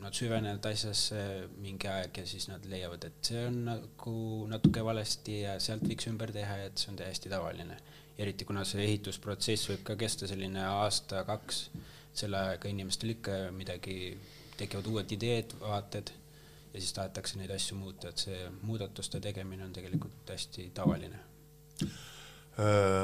[0.01, 1.19] nad süvenevad asjasse
[1.61, 4.15] mingi aeg ja siis nad leiavad, et see on nagu
[4.49, 7.77] natuke valesti ja sealt võiks ümber teha ja et see on täiesti tavaline.
[8.17, 11.59] eriti kuna see ehitusprotsess võib ka kesta selline aasta-kaks,
[12.17, 14.17] selle ajaga inimestel ikka midagi
[14.57, 16.11] tekivad uued ideed, vaated
[16.73, 21.19] ja siis tahetakse neid asju muuta, et see muudatuste tegemine on tegelikult hästi tavaline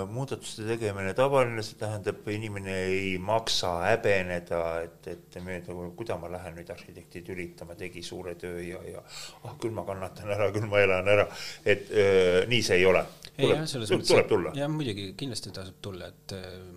[0.09, 6.57] muudatuste tegemine tavaline, see tähendab, inimene ei maksa häbeneda, et, et meelde, kuidas ma lähen
[6.57, 9.03] nüüd arhitekti tülitama, tegi suure töö ja, ja
[9.43, 11.27] ah, küll ma kannatan ära, küll ma elan ära,
[11.65, 14.09] et öö, nii see ei ole selles mõttes.
[14.11, 14.51] tuleb tulla.
[14.57, 16.35] jah, muidugi kindlasti tasub tulla, et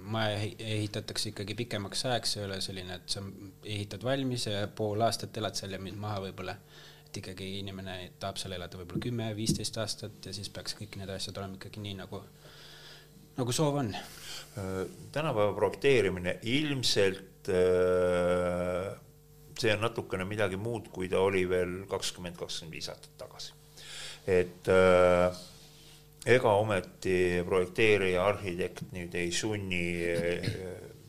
[0.09, 3.23] maja ehitatakse ikkagi pikemaks ajaks, ei ole selline, et sa
[3.65, 6.57] ehitad valmis ja pool aastat elad seal ja mind maha võib-olla.
[7.07, 11.13] et ikkagi inimene tahab seal elada võib-olla kümme, viisteist aastat ja siis peaks kõik need
[11.13, 12.23] asjad olema ikkagi nii, nagu,
[13.37, 13.95] nagu soov on.
[13.95, 18.95] Äh, tänapäeva projekteerimine ilmselt äh,
[19.57, 23.53] see on natukene midagi muud, kui ta oli veel kakskümmend, kakskümmend viis aastat tagasi.
[24.27, 25.45] et äh,
[26.27, 30.49] ega ometi projekteerija, arhitekt nüüd ei sunni eh,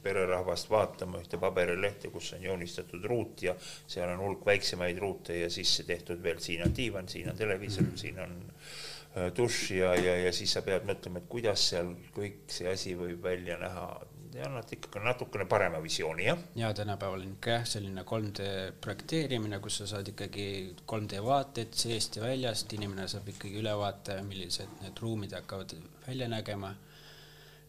[0.04, 5.50] pererahvast vaatama ühte paberilehte, kus on joonistatud ruut ja seal on hulk väiksemaid ruute ja
[5.52, 8.78] sisse tehtud veel, siin on diivan, siin on televiisor siin on eh,
[9.16, 13.24] dušš ja, ja, ja siis sa pead mõtlema, et kuidas seal kõik see asi võib
[13.24, 13.88] välja näha.
[14.36, 16.42] Ja annavad ikkagi natukene parema visiooni, jah?
[16.60, 18.50] ja tänapäeval on ikka jah, selline 3D
[18.84, 20.48] projekteerimine, kus sa saad ikkagi
[20.84, 25.74] 3D vaateid seest ja väljast, inimene saab ikkagi ülevaate, millised need ruumid hakkavad
[26.06, 26.76] välja nägema,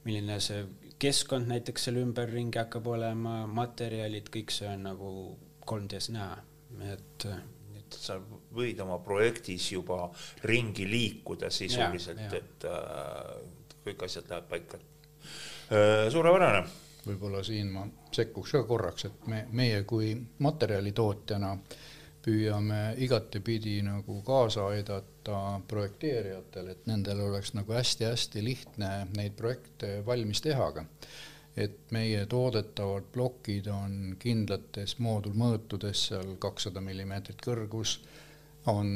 [0.04, 0.66] milline see
[1.00, 5.12] keskkond näiteks seal ümberringi hakkab olema, materjalid, kõik see on nagu
[5.68, 6.42] 3D-s näha,
[6.90, 7.30] et
[7.96, 8.18] sa
[8.54, 10.08] võid oma projektis juba
[10.48, 13.32] ringi liikuda sisuliselt, et äh,
[13.84, 14.80] kõik asjad lähevad paika.
[15.72, 16.66] Äh, suurepärane.
[17.08, 20.10] võib-olla siin ma sekkuks ka korraks, et me, meie kui
[20.44, 21.54] materjalitootjana
[22.24, 25.38] püüame igatepidi nagu kaasa aidata
[25.70, 30.84] projekteerijatele, et nendel oleks nagu hästi-hästi lihtne neid projekte valmis teha, aga
[31.58, 37.98] et meie toodetavad plokid on kindlates moodulmõõtudes, seal kakssada millimeetrit kõrgus
[38.68, 38.88] on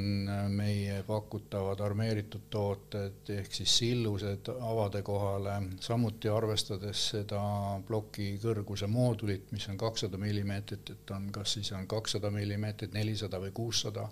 [0.48, 7.40] meie pakutavad armeeritud tooted ehk siis sillused avade kohale, samuti arvestades seda
[7.86, 13.40] ploki kõrguse moodulit, mis on kakssada millimeetrit, et on, kas siis on kakssada millimeetrit, nelisada
[13.40, 14.08] või kuussada,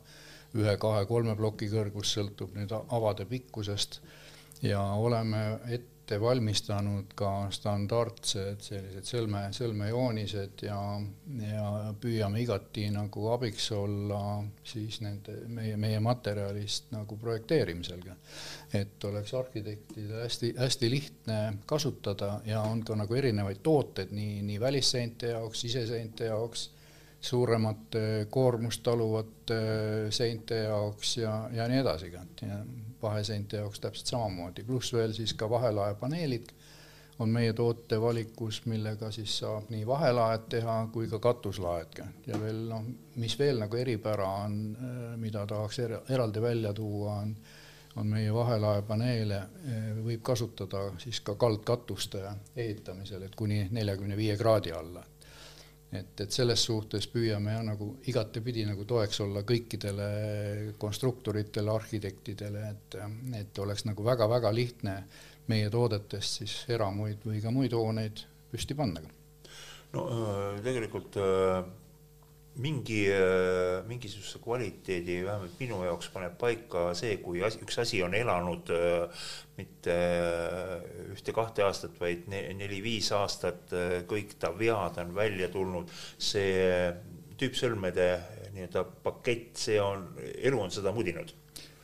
[0.56, 4.00] ühe, kahe, kolme ploki kõrgus sõltub nüüd avade pikkusest.
[4.62, 10.78] Ja oleme ette ette valmistanud ka standardsed sellised sõlme, sõlmejoonised ja,
[11.38, 11.66] ja
[12.02, 18.02] püüame igati nagu abiks olla siis nende meie, meie materjalist nagu projekteerimisel
[18.74, 21.38] et oleks arhitektidel hästi-hästi lihtne
[21.70, 26.72] kasutada ja on ka nagu erinevaid tooteid nii, nii välisseinte jaoks, siseseinte jaoks
[27.20, 29.60] suuremate koormust taluvate
[30.10, 32.12] seinte jaoks ja, ja nii edasi
[33.02, 36.52] vaheseinte jaoks täpselt samamoodi, pluss veel siis ka vahelaepaneelid
[37.20, 42.06] on meie tootevalikus, millega siis saab nii vahelaed teha kui ka katuslaed ka.
[42.26, 42.86] Ja veel noh,
[43.20, 44.54] mis veel nagu eripära on,
[45.20, 47.34] mida tahaks er eraldi välja tuua, on
[47.98, 49.40] on meie vahelaepaneele
[50.04, 52.22] võib kasutada siis ka kaldkatuste
[52.56, 55.02] ehitamisel, et kuni neljakümne viie kraadi alla
[55.92, 60.08] et, et selles suhtes püüame jah, nagu igatepidi nagu toeks olla kõikidele
[60.78, 62.98] konstruktoritele, arhitektidele, et,
[63.40, 64.96] et oleks nagu väga-väga lihtne
[65.50, 69.02] meie toodetest siis eramuid või ka muid hooneid püsti panna.
[69.94, 71.64] no äh, tegelikult äh,
[72.58, 78.14] mingi, äh, mingisuguse kvaliteedi vähemalt minu jaoks paneb paika see, kui asi, üks asi on
[78.14, 79.24] elanud äh,
[79.58, 80.74] mitte äh,
[81.14, 83.70] ühte-kahte aastat, vaid neli-viis aastat,
[84.10, 86.90] kõik ta vead on välja tulnud, see
[87.40, 88.08] tüüpsõlmede
[88.54, 91.36] nii-öelda pakett, see on, elu on seda mudinud.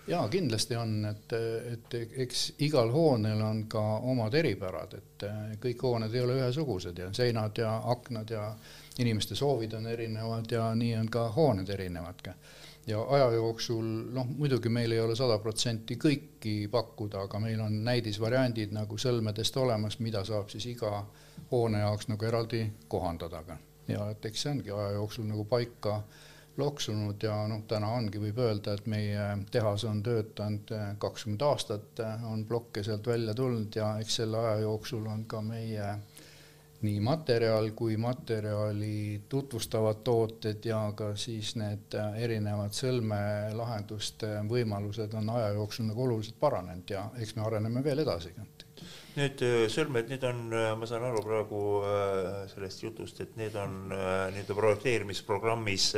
[0.07, 5.25] Jaa, kindlasti on, et, et eks igal hoonel on ka omad eripärad, et
[5.63, 8.45] kõik hooned ei ole ühesugused ja seinad ja aknad ja
[8.99, 12.35] inimeste soovid on erinevad ja nii on ka hooned erinevad ka.
[12.87, 17.81] ja aja jooksul noh, muidugi meil ei ole sada protsenti kõiki pakkuda, aga meil on
[17.85, 21.03] näidisvariandid nagu sõlmedest olemas, mida saab siis iga
[21.51, 23.59] hoone jaoks nagu eraldi kohandada ka.
[23.89, 26.03] ja et eks see ongi aja jooksul nagu paika
[26.57, 32.47] loksunud ja noh, täna ongi, võib öelda, et meie tehas on töötanud kakskümmend aastat, on
[32.49, 36.16] plokke sealt välja tulnud ja eks selle aja jooksul on ka meie äh,
[36.85, 45.31] nii materjal kui materjali tutvustavad tooted ja ka siis need äh, erinevad sõlmelahenduste võimalused on
[45.39, 48.35] aja jooksul nagu oluliselt paranenud ja eks me areneme veel edasi.
[49.17, 51.63] Need äh, sõlmed, need on, äh, ma saan aru praegu
[52.53, 55.89] sellest jutust, et need on nii-öelda projekteerimisprogrammis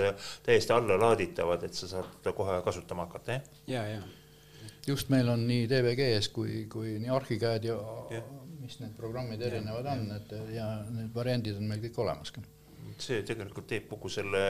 [0.47, 3.53] täiesti allalaaditavad, et sa saad kohe kasutama hakata, jah?
[3.67, 4.07] ja, ja
[4.88, 7.77] just meil on nii DVG-s kui, kui nii arhikäed ja,
[8.14, 8.23] ja
[8.69, 12.45] mis need programmid erinevad ja, on, et ja need variandid on meil kõik olemas ka
[12.99, 14.41] see tegelikult teeb kogu selle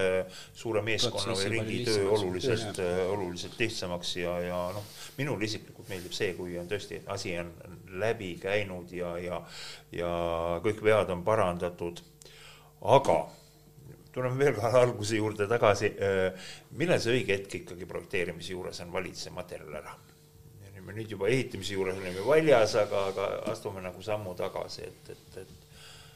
[0.57, 2.81] suure meeskonna või ringi töö oluliselt,
[3.13, 4.87] oluliselt lihtsamaks ja, ja noh,
[5.19, 7.53] minule isiklikult meeldib see, kui on tõesti, asi on
[8.01, 9.41] läbi käinud ja, ja,
[9.95, 10.13] ja
[10.65, 12.03] kõik vead on parandatud.
[12.81, 13.19] aga
[14.15, 15.93] tuleme veel ka alguse juurde tagasi.
[16.71, 19.97] millal see õige hetk ikkagi projekteerimise juures on valida see materjal ära?
[20.89, 25.41] Me nüüd juba ehitamise juures oleme väljas, aga, aga astume nagu sammu tagasi, et, et,
[25.45, 25.57] et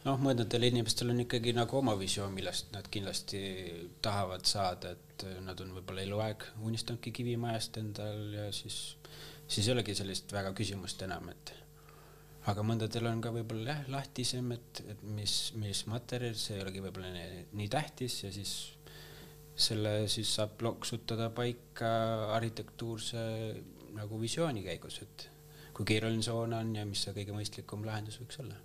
[0.07, 3.43] noh, mõnedel inimestel on ikkagi nagu oma visioon, millest nad kindlasti
[4.05, 8.81] tahavad saada, et nad on võib-olla eluaeg unistanudki kivimajast endal ja siis,
[9.47, 11.55] siis ei olegi sellist väga küsimust enam, et
[12.51, 16.83] aga mõndadel on ka võib-olla jah, lahtisem, et, et mis, mis materjal, see ei olegi
[16.83, 18.57] võib-olla nii, nii tähtis ja siis
[19.63, 21.93] selle siis saab loksutada paika
[22.39, 23.23] arhitektuurse
[23.97, 25.29] nagu visiooni käigus, et
[25.77, 28.59] kui keeruline see hoone on ja mis see kõige mõistlikum lahendus võiks olla.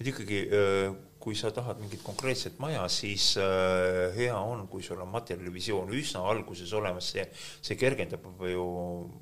[0.00, 5.00] et ikkagi, äh, kui sa tahad mingit konkreetset maja, siis äh, hea on, kui sul
[5.00, 7.26] on materjalivisioon üsna alguses olemas, see,
[7.62, 8.66] see kergendab ju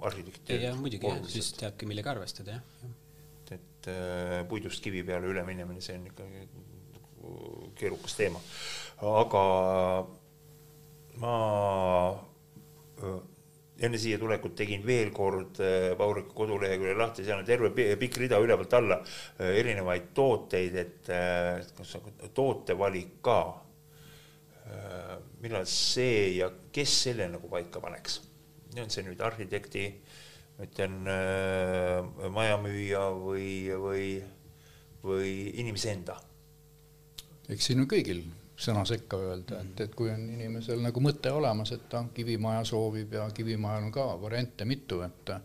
[0.08, 0.62] arhitekti.
[0.64, 2.96] jah, muidugi, siis teabki, millega arvestada, jah.
[3.50, 6.48] et äh, puidust kivi peale üleminemine, see on ikkagi
[7.76, 8.40] keerukas teema,
[9.04, 9.44] aga
[11.20, 11.34] ma
[13.80, 15.94] enne siia tulekut tegin veel kord äh,
[16.34, 21.96] kodulehekülje lahti, seal on terve pikk rida ülevalt alla äh, erinevaid tooteid, et äh, kas
[22.36, 23.40] tootevalik ka.
[25.42, 28.20] millal see ja kes selle nagu paika paneks?
[28.78, 29.82] on see nüüd arhitekti,
[30.58, 31.00] ma ütlen
[32.36, 33.48] majamüüja või,
[33.82, 34.04] või,
[35.02, 36.20] või inimese enda?
[37.50, 38.22] eks siin on kõigil
[38.60, 43.14] sõna sekka öelda, et, et kui on inimesel nagu mõte olemas, et ta kivimaja soovib
[43.16, 45.36] ja kivimajal on ka variante mitu, et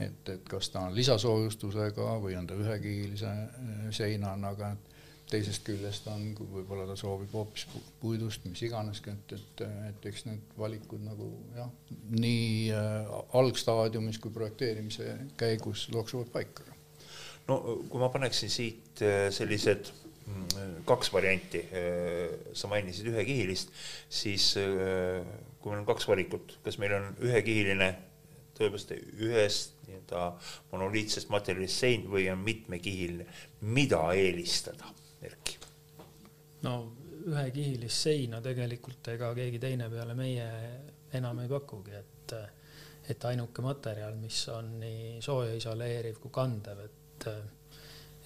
[0.00, 4.96] et, et kas ta on lisasoojustusega või on ta ühekihilise eh, seinanaga, et
[5.30, 7.66] teisest küljest on, võib-olla ta soovib hoopis
[8.00, 11.70] puidust, mis iganeski, et, et, et eks need valikud nagu jah,
[12.16, 16.66] nii äh, algstaadiumis kui projekteerimise käigus loksuvad paika.
[17.46, 19.92] no kui ma paneksin siit eh, sellised
[20.88, 21.62] kaks varianti,
[22.52, 23.72] sa mainisid ühekihilist,
[24.08, 27.90] siis kui meil on kaks valikut, kas meil on ühekihiline
[28.60, 28.92] tõepoolest
[29.24, 30.24] ühest nii-öelda
[30.72, 33.26] monoliitsest materjalist sein või on mitmekihiline,
[33.72, 34.92] mida eelistada,
[35.24, 35.58] Erki?
[36.64, 36.74] no
[37.26, 40.48] ühekihilist seina tegelikult ega keegi teine peale meie
[41.16, 42.36] enam ei pakugi, et
[43.10, 47.26] et ainuke materjal, mis on nii sooja isoleeriv kui kandev, et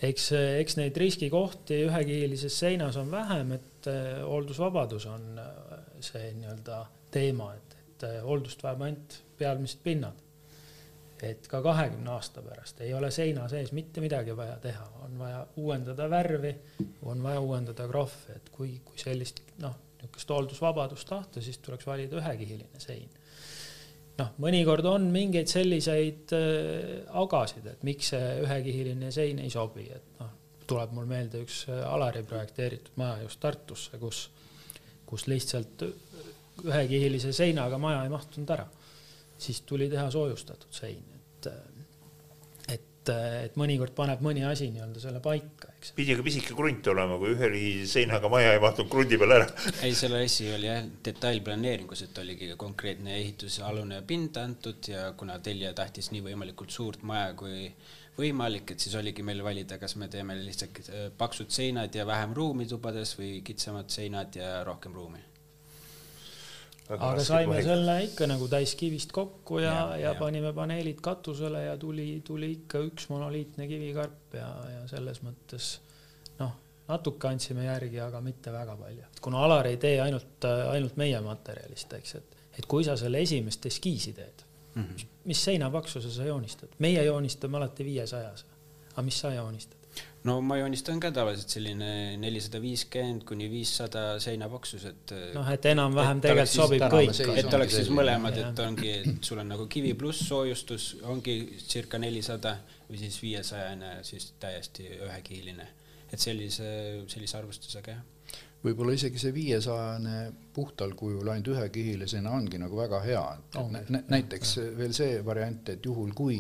[0.03, 6.85] eks, eks neid riskikohti ühekihilises seinas on vähem, et äh, hooldusvabadus on äh, see nii-öelda
[7.15, 10.21] teema, et, et hooldust vajab ainult pealmised pinnad.
[11.25, 15.47] et ka kahekümne aasta pärast ei ole seina sees mitte midagi vaja teha, on vaja
[15.57, 16.51] uuendada värvi,
[17.03, 22.19] on vaja uuendada krohvi, et kui, kui sellist noh, niisugust hooldusvabadust tahta, siis tuleks valida
[22.21, 23.09] ühekihiline sein
[24.21, 30.21] noh, mõnikord on mingeid selliseid äh, agasid, et miks see ühekihiline sein ei sobi, et
[30.21, 30.33] noh,
[30.71, 34.27] tuleb mul meelde üks äh, Alari projekteeritud maja just Tartusse, kus,
[35.09, 35.87] kus lihtsalt
[36.65, 38.67] ühekihilise seinaga maja ei mahtunud ära.
[39.39, 41.74] siis tuli teha soojustatud sein, et äh,
[43.05, 45.93] et, et mõnikord paneb mõni asi nii-öelda selle paika, eks.
[45.97, 47.51] pidi ka pisike krunt olema, kui ühe
[47.91, 49.49] seinaga maja ei mahtunud krundi peale ära.
[49.83, 55.75] ei, selle asi oli jah detailplaneeringus, et oligi konkreetne ehitusalune pind antud ja kuna tellija
[55.77, 57.69] tahtis nii võimalikult suurt maja kui
[58.19, 62.35] võimalik, et siis oligi meil valida, kas me teeme lihtsalt äh, paksud seinad ja vähem
[62.37, 65.34] ruumi tubades või kitsamad seinad ja rohkem ruumi
[66.89, 67.63] aga saime vahe.
[67.65, 72.51] selle ikka nagu täiskivist kokku ja, ja, ja, ja panime paneelid katusele ja tuli, tuli
[72.59, 75.71] ikka üks monoliitne kivikarp ja, ja selles mõttes
[76.41, 76.53] noh,
[76.89, 79.13] natuke andsime järgi, aga mitte väga palju.
[79.25, 83.65] kuna Alar ei tee ainult, ainult meie materjalist, eks, et, et kui sa selle esimest
[83.71, 85.07] eskiisi teed mm, -hmm.
[85.25, 86.77] mis seinapaksuse sa joonistad?
[86.79, 88.47] meie joonistame alati viiesajase.
[88.93, 89.84] aga mis sa joonistad?
[90.25, 91.89] No ma joonistan ka tavaliselt selline
[92.21, 95.15] nelisada viiskümmend kuni viissada seinapaksus, et.
[95.37, 97.21] noh, et enam-vähem tegelikult sobib kõik.
[97.43, 102.01] et oleks siis mõlemad, et ongi, et sul on nagu kivi pluss soojustus ongi circa
[102.01, 102.57] nelisada
[102.89, 105.69] või siis viiesajane, siis täiesti ühekihiline.
[106.13, 106.67] et sellise,
[107.11, 108.03] sellise arvustusega jah
[108.65, 110.21] võib-olla isegi see viiesajane
[110.57, 114.71] puhtal kujul ainult ühekihilisena ongi nagu väga hea, et oh, nä näiteks ja.
[114.79, 116.39] veel see variant, et juhul kui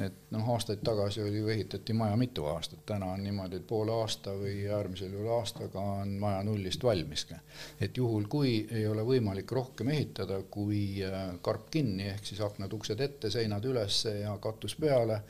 [0.00, 3.92] et noh, aastaid tagasi oli ju, ehitati maja mitu aastat, täna on niimoodi, et poole
[3.92, 7.26] aasta või äärmisel juhul aastaga on maja nullist valmis.
[7.80, 13.00] et juhul, kui ei ole võimalik rohkem ehitada kui äh, karp kinni, ehk siis aknad-uksed
[13.00, 15.22] ette, seinad üles ja katus peale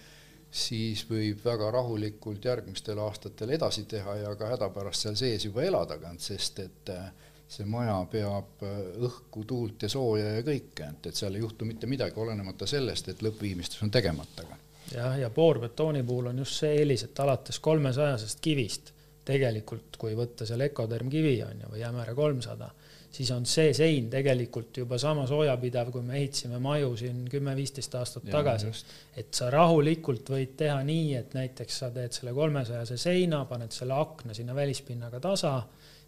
[0.50, 5.98] siis võib väga rahulikult järgmistel aastatel edasi teha ja ka hädapärast seal sees juba elada,
[6.18, 7.10] sest et äh,
[7.50, 11.66] see maja peab äh, õhku, tuult ja sooja ja kõike, et, et seal ei juhtu
[11.68, 14.46] mitte midagi, olenemata sellest, et lõppviimistlustus on tegemata.
[14.94, 18.94] jah, ja boorbetooni puhul on just see eelis, et alates kolmesajasest kivist
[19.26, 22.70] tegelikult, kui võtta seal Ecoderm kivi on ju või Jämera kolmsada
[23.10, 28.28] siis on see sein tegelikult juba sama soojapidav, kui me ehitasime maju siin kümme-viisteist aastat
[28.28, 28.70] ja, tagasi.
[29.18, 33.98] et sa rahulikult võid teha nii, et näiteks sa teed selle kolmesajase seina, paned selle
[33.98, 35.56] akna sinna välispinnaga tasa,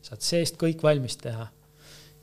[0.02, 1.46] saad seest kõik valmis teha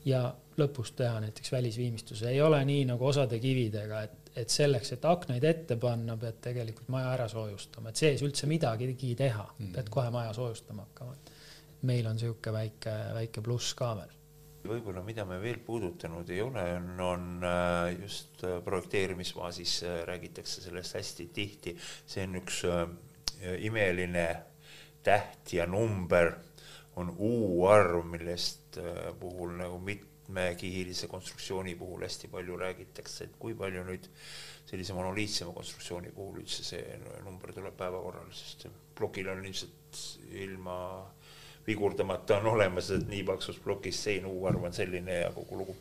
[0.04, 0.22] ja
[0.60, 5.44] lõpus teha näiteks välisviimistluse, ei ole nii nagu osade kividega, et, et selleks, et aknaid
[5.44, 10.32] ette panna, pead tegelikult maja ära soojustama, et sees üldse midagigi teha, pead kohe maja
[10.36, 11.16] soojustama hakkama.
[11.88, 14.16] meil on niisugune väike, väike pluss ka veel.
[14.60, 20.60] Võib-olla, mida me veel puudutanud ei ole, on, on äh, just äh, projekteerimisfaasis äh, räägitakse
[20.60, 21.76] sellest hästi tihti,
[22.06, 22.60] see on üks
[23.64, 24.26] imeline
[25.02, 26.34] täht ja number,
[27.00, 28.78] on U-arv, millest
[29.20, 34.08] puhul nagu mitmekihilise konstruktsiooni puhul hästi palju räägitakse, et kui palju nüüd
[34.70, 40.02] sellise monoliitsema konstruktsiooni puhul üldse see number tuleb päevakorrale, sest plokil on ilmselt
[40.44, 40.76] ilma
[41.66, 45.76] vigurdamata on olemas, et nii paksus plokis sein, U-arv on selline ja kogu lugu.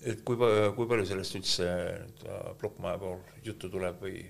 [0.00, 0.36] et kui,
[0.76, 1.66] kui palju sellest üldse
[2.60, 4.22] plokkmaja puhul juttu tuleb või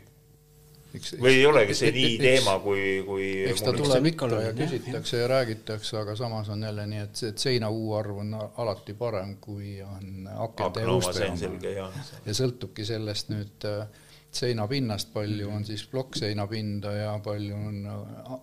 [0.95, 4.53] eks, või ei olegi see nii eks, teema, kui, kui eks ta tuleb ikka ja
[4.57, 8.95] küsitakse ja räägitakse, aga samas on jälle nii, et see, et seina U-arv on alati
[8.99, 11.91] parem, kui on akende ja uste oma.
[12.27, 13.85] ja sõltubki sellest nüüd äh,
[14.31, 17.81] seinapinnast, palju on siis plokkseinapinda ja palju on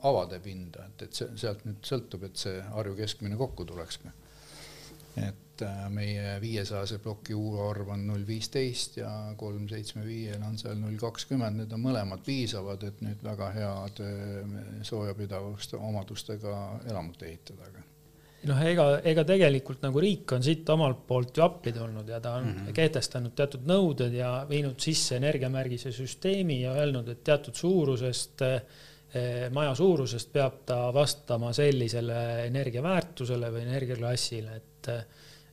[0.03, 3.99] avade pinda, et, et see, sealt nüüd sõltub, et see Harju keskmine kokku tuleks.
[5.15, 10.77] et äh, meie viiesajase ploki U-arv on null viisteist ja kolm seitsme viiel on seal
[10.79, 14.01] null kakskümmend, need on mõlemad piisavad, et nüüd väga head
[14.87, 16.57] soojapidavust omadustega
[16.89, 17.85] elamut ehitada, aga
[18.45, 22.35] noh, ega, ega tegelikult nagu riik on siit omalt poolt ju appi tulnud ja ta
[22.39, 22.75] on mm -hmm.
[22.79, 29.75] kehtestanud teatud nõuded ja viinud sisse energiamärgise süsteemi ja öelnud, et teatud suurusest eh, maja
[29.75, 34.89] suurusest peab ta vastama sellisele energiaväärtusele või energiaklassile, et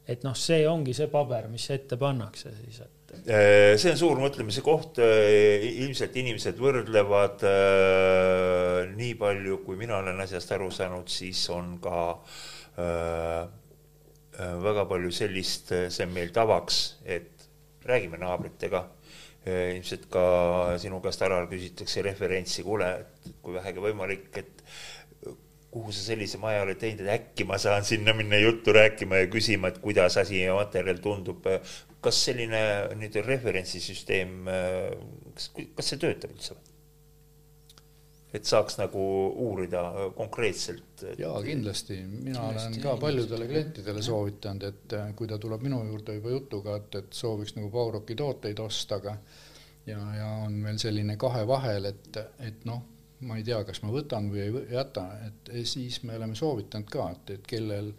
[0.06, 4.20] et noh, see ongi see paber, mis ette pannakse siis, et eh, see on suur
[4.20, 7.46] mõtlemise koht, eh, ilmselt inimesed võrdlevad
[8.94, 12.42] nii palju, kui mina olen asjast aru saanud, siis on ka äh,
[12.76, 13.46] Äh,
[14.38, 17.46] äh, väga palju sellist, äh, see on meil tavaks, et
[17.86, 18.88] räägime naabritega,
[19.44, 20.24] ilmselt ka
[20.80, 24.53] sinu käest ära küsitakse referentsi, kuule, et kui vähegi võimalik, et
[25.74, 29.30] kuhu sa sellise maja oled teinud, et äkki ma saan sinna minna juttu rääkima ja
[29.32, 31.46] küsima, et kuidas asi ja materjal tundub.
[32.04, 32.60] kas selline
[33.00, 34.44] nüüd referentsisüsteem,
[35.34, 36.74] kas, kas see töötab üldse või?
[38.34, 39.00] et saaks nagu
[39.46, 39.82] uurida
[40.16, 41.20] konkreetselt et....
[41.22, 45.80] jaa, kindlasti, mina kindlasti, olen ka paljudele klientidele soovitanud, et äh, kui ta tuleb minu
[45.86, 49.14] juurde juba jutuga, et, et sooviks nagu Pauroki tooteid osta, aga
[49.86, 52.82] ja, ja on veel selline kahe vahel, et, et noh,
[53.20, 57.08] ma ei tea, kas ma võtan või ei jäta, et siis me oleme soovitanud ka,
[57.14, 57.92] et, et kellel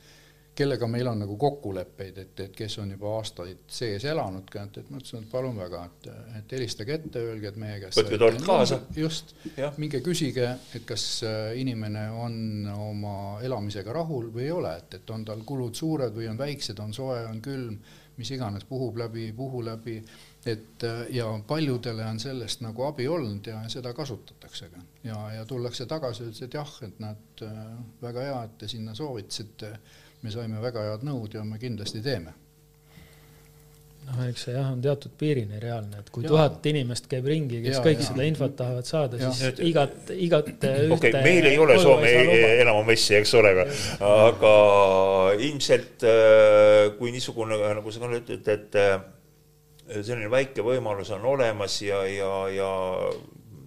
[0.55, 4.79] kellega meil on nagu kokkuleppeid, et, et kes on juba aastaid sees elanud ka, et,
[4.81, 6.07] et ma ütlesin, et palun väga, et,
[6.39, 8.79] et helistage ette, öelge, et meie käest võtke tord kaasa.
[8.95, 9.35] just,
[9.81, 10.47] minge küsige,
[10.77, 12.37] et kas äh, inimene on
[12.71, 16.79] oma elamisega rahul või ei ole, et, et on tal kulud suured või on väiksed,
[16.83, 17.75] on soe, on külm,
[18.15, 19.99] mis iganes, puhub läbi, ei puhu läbi,
[20.45, 24.81] et äh, ja paljudele on sellest nagu abi olnud ja seda kasutatakse ka.
[25.03, 27.61] ja, ja tullakse tagasi, ütles, et jah, et nad, äh,
[28.01, 29.73] väga hea, et te sinna soovitasite
[30.21, 32.35] me saime väga head nõud ja me kindlasti teeme.
[34.05, 36.29] noh, eks see jah, on teatud piirini reaalne, et kui ja.
[36.29, 38.11] tuhat inimest käib ringi, kes ja, kõik ja.
[38.11, 42.13] seda infot tahavad saada, siis igat, igat okei okay,, meil ei ole Soome
[42.61, 43.55] elamumessi, eks ole,
[44.11, 44.55] aga
[45.41, 46.05] ilmselt
[47.01, 48.81] kui niisugune, nagu sa ka ütled, et
[49.85, 52.69] selline väike võimalus on olemas ja, ja, ja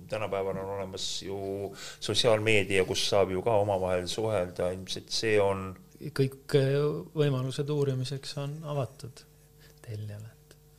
[0.09, 5.71] tänapäeval on olemas ju sotsiaalmeedia, kus saab ju ka omavahel suhelda, ilmselt see on.
[6.15, 6.75] kõik äh,
[7.19, 9.25] võimalused uurimiseks on avatud
[9.83, 10.35] tellijale.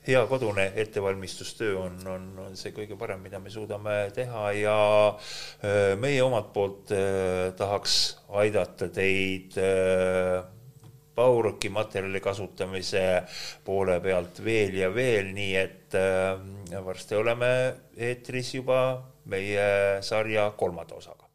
[0.07, 4.77] hea kodune ettevalmistustöö on, on, on see kõige parem, mida me suudame teha ja
[5.09, 9.59] äh, meie omalt poolt äh, tahaks aidata teid
[11.19, 13.05] Pauruki materjali kasutamise
[13.65, 15.97] poole pealt veel ja veel, nii et
[16.85, 17.49] varsti oleme
[17.97, 18.81] eetris juba
[19.29, 19.65] meie
[20.05, 21.28] sarja kolmanda osaga.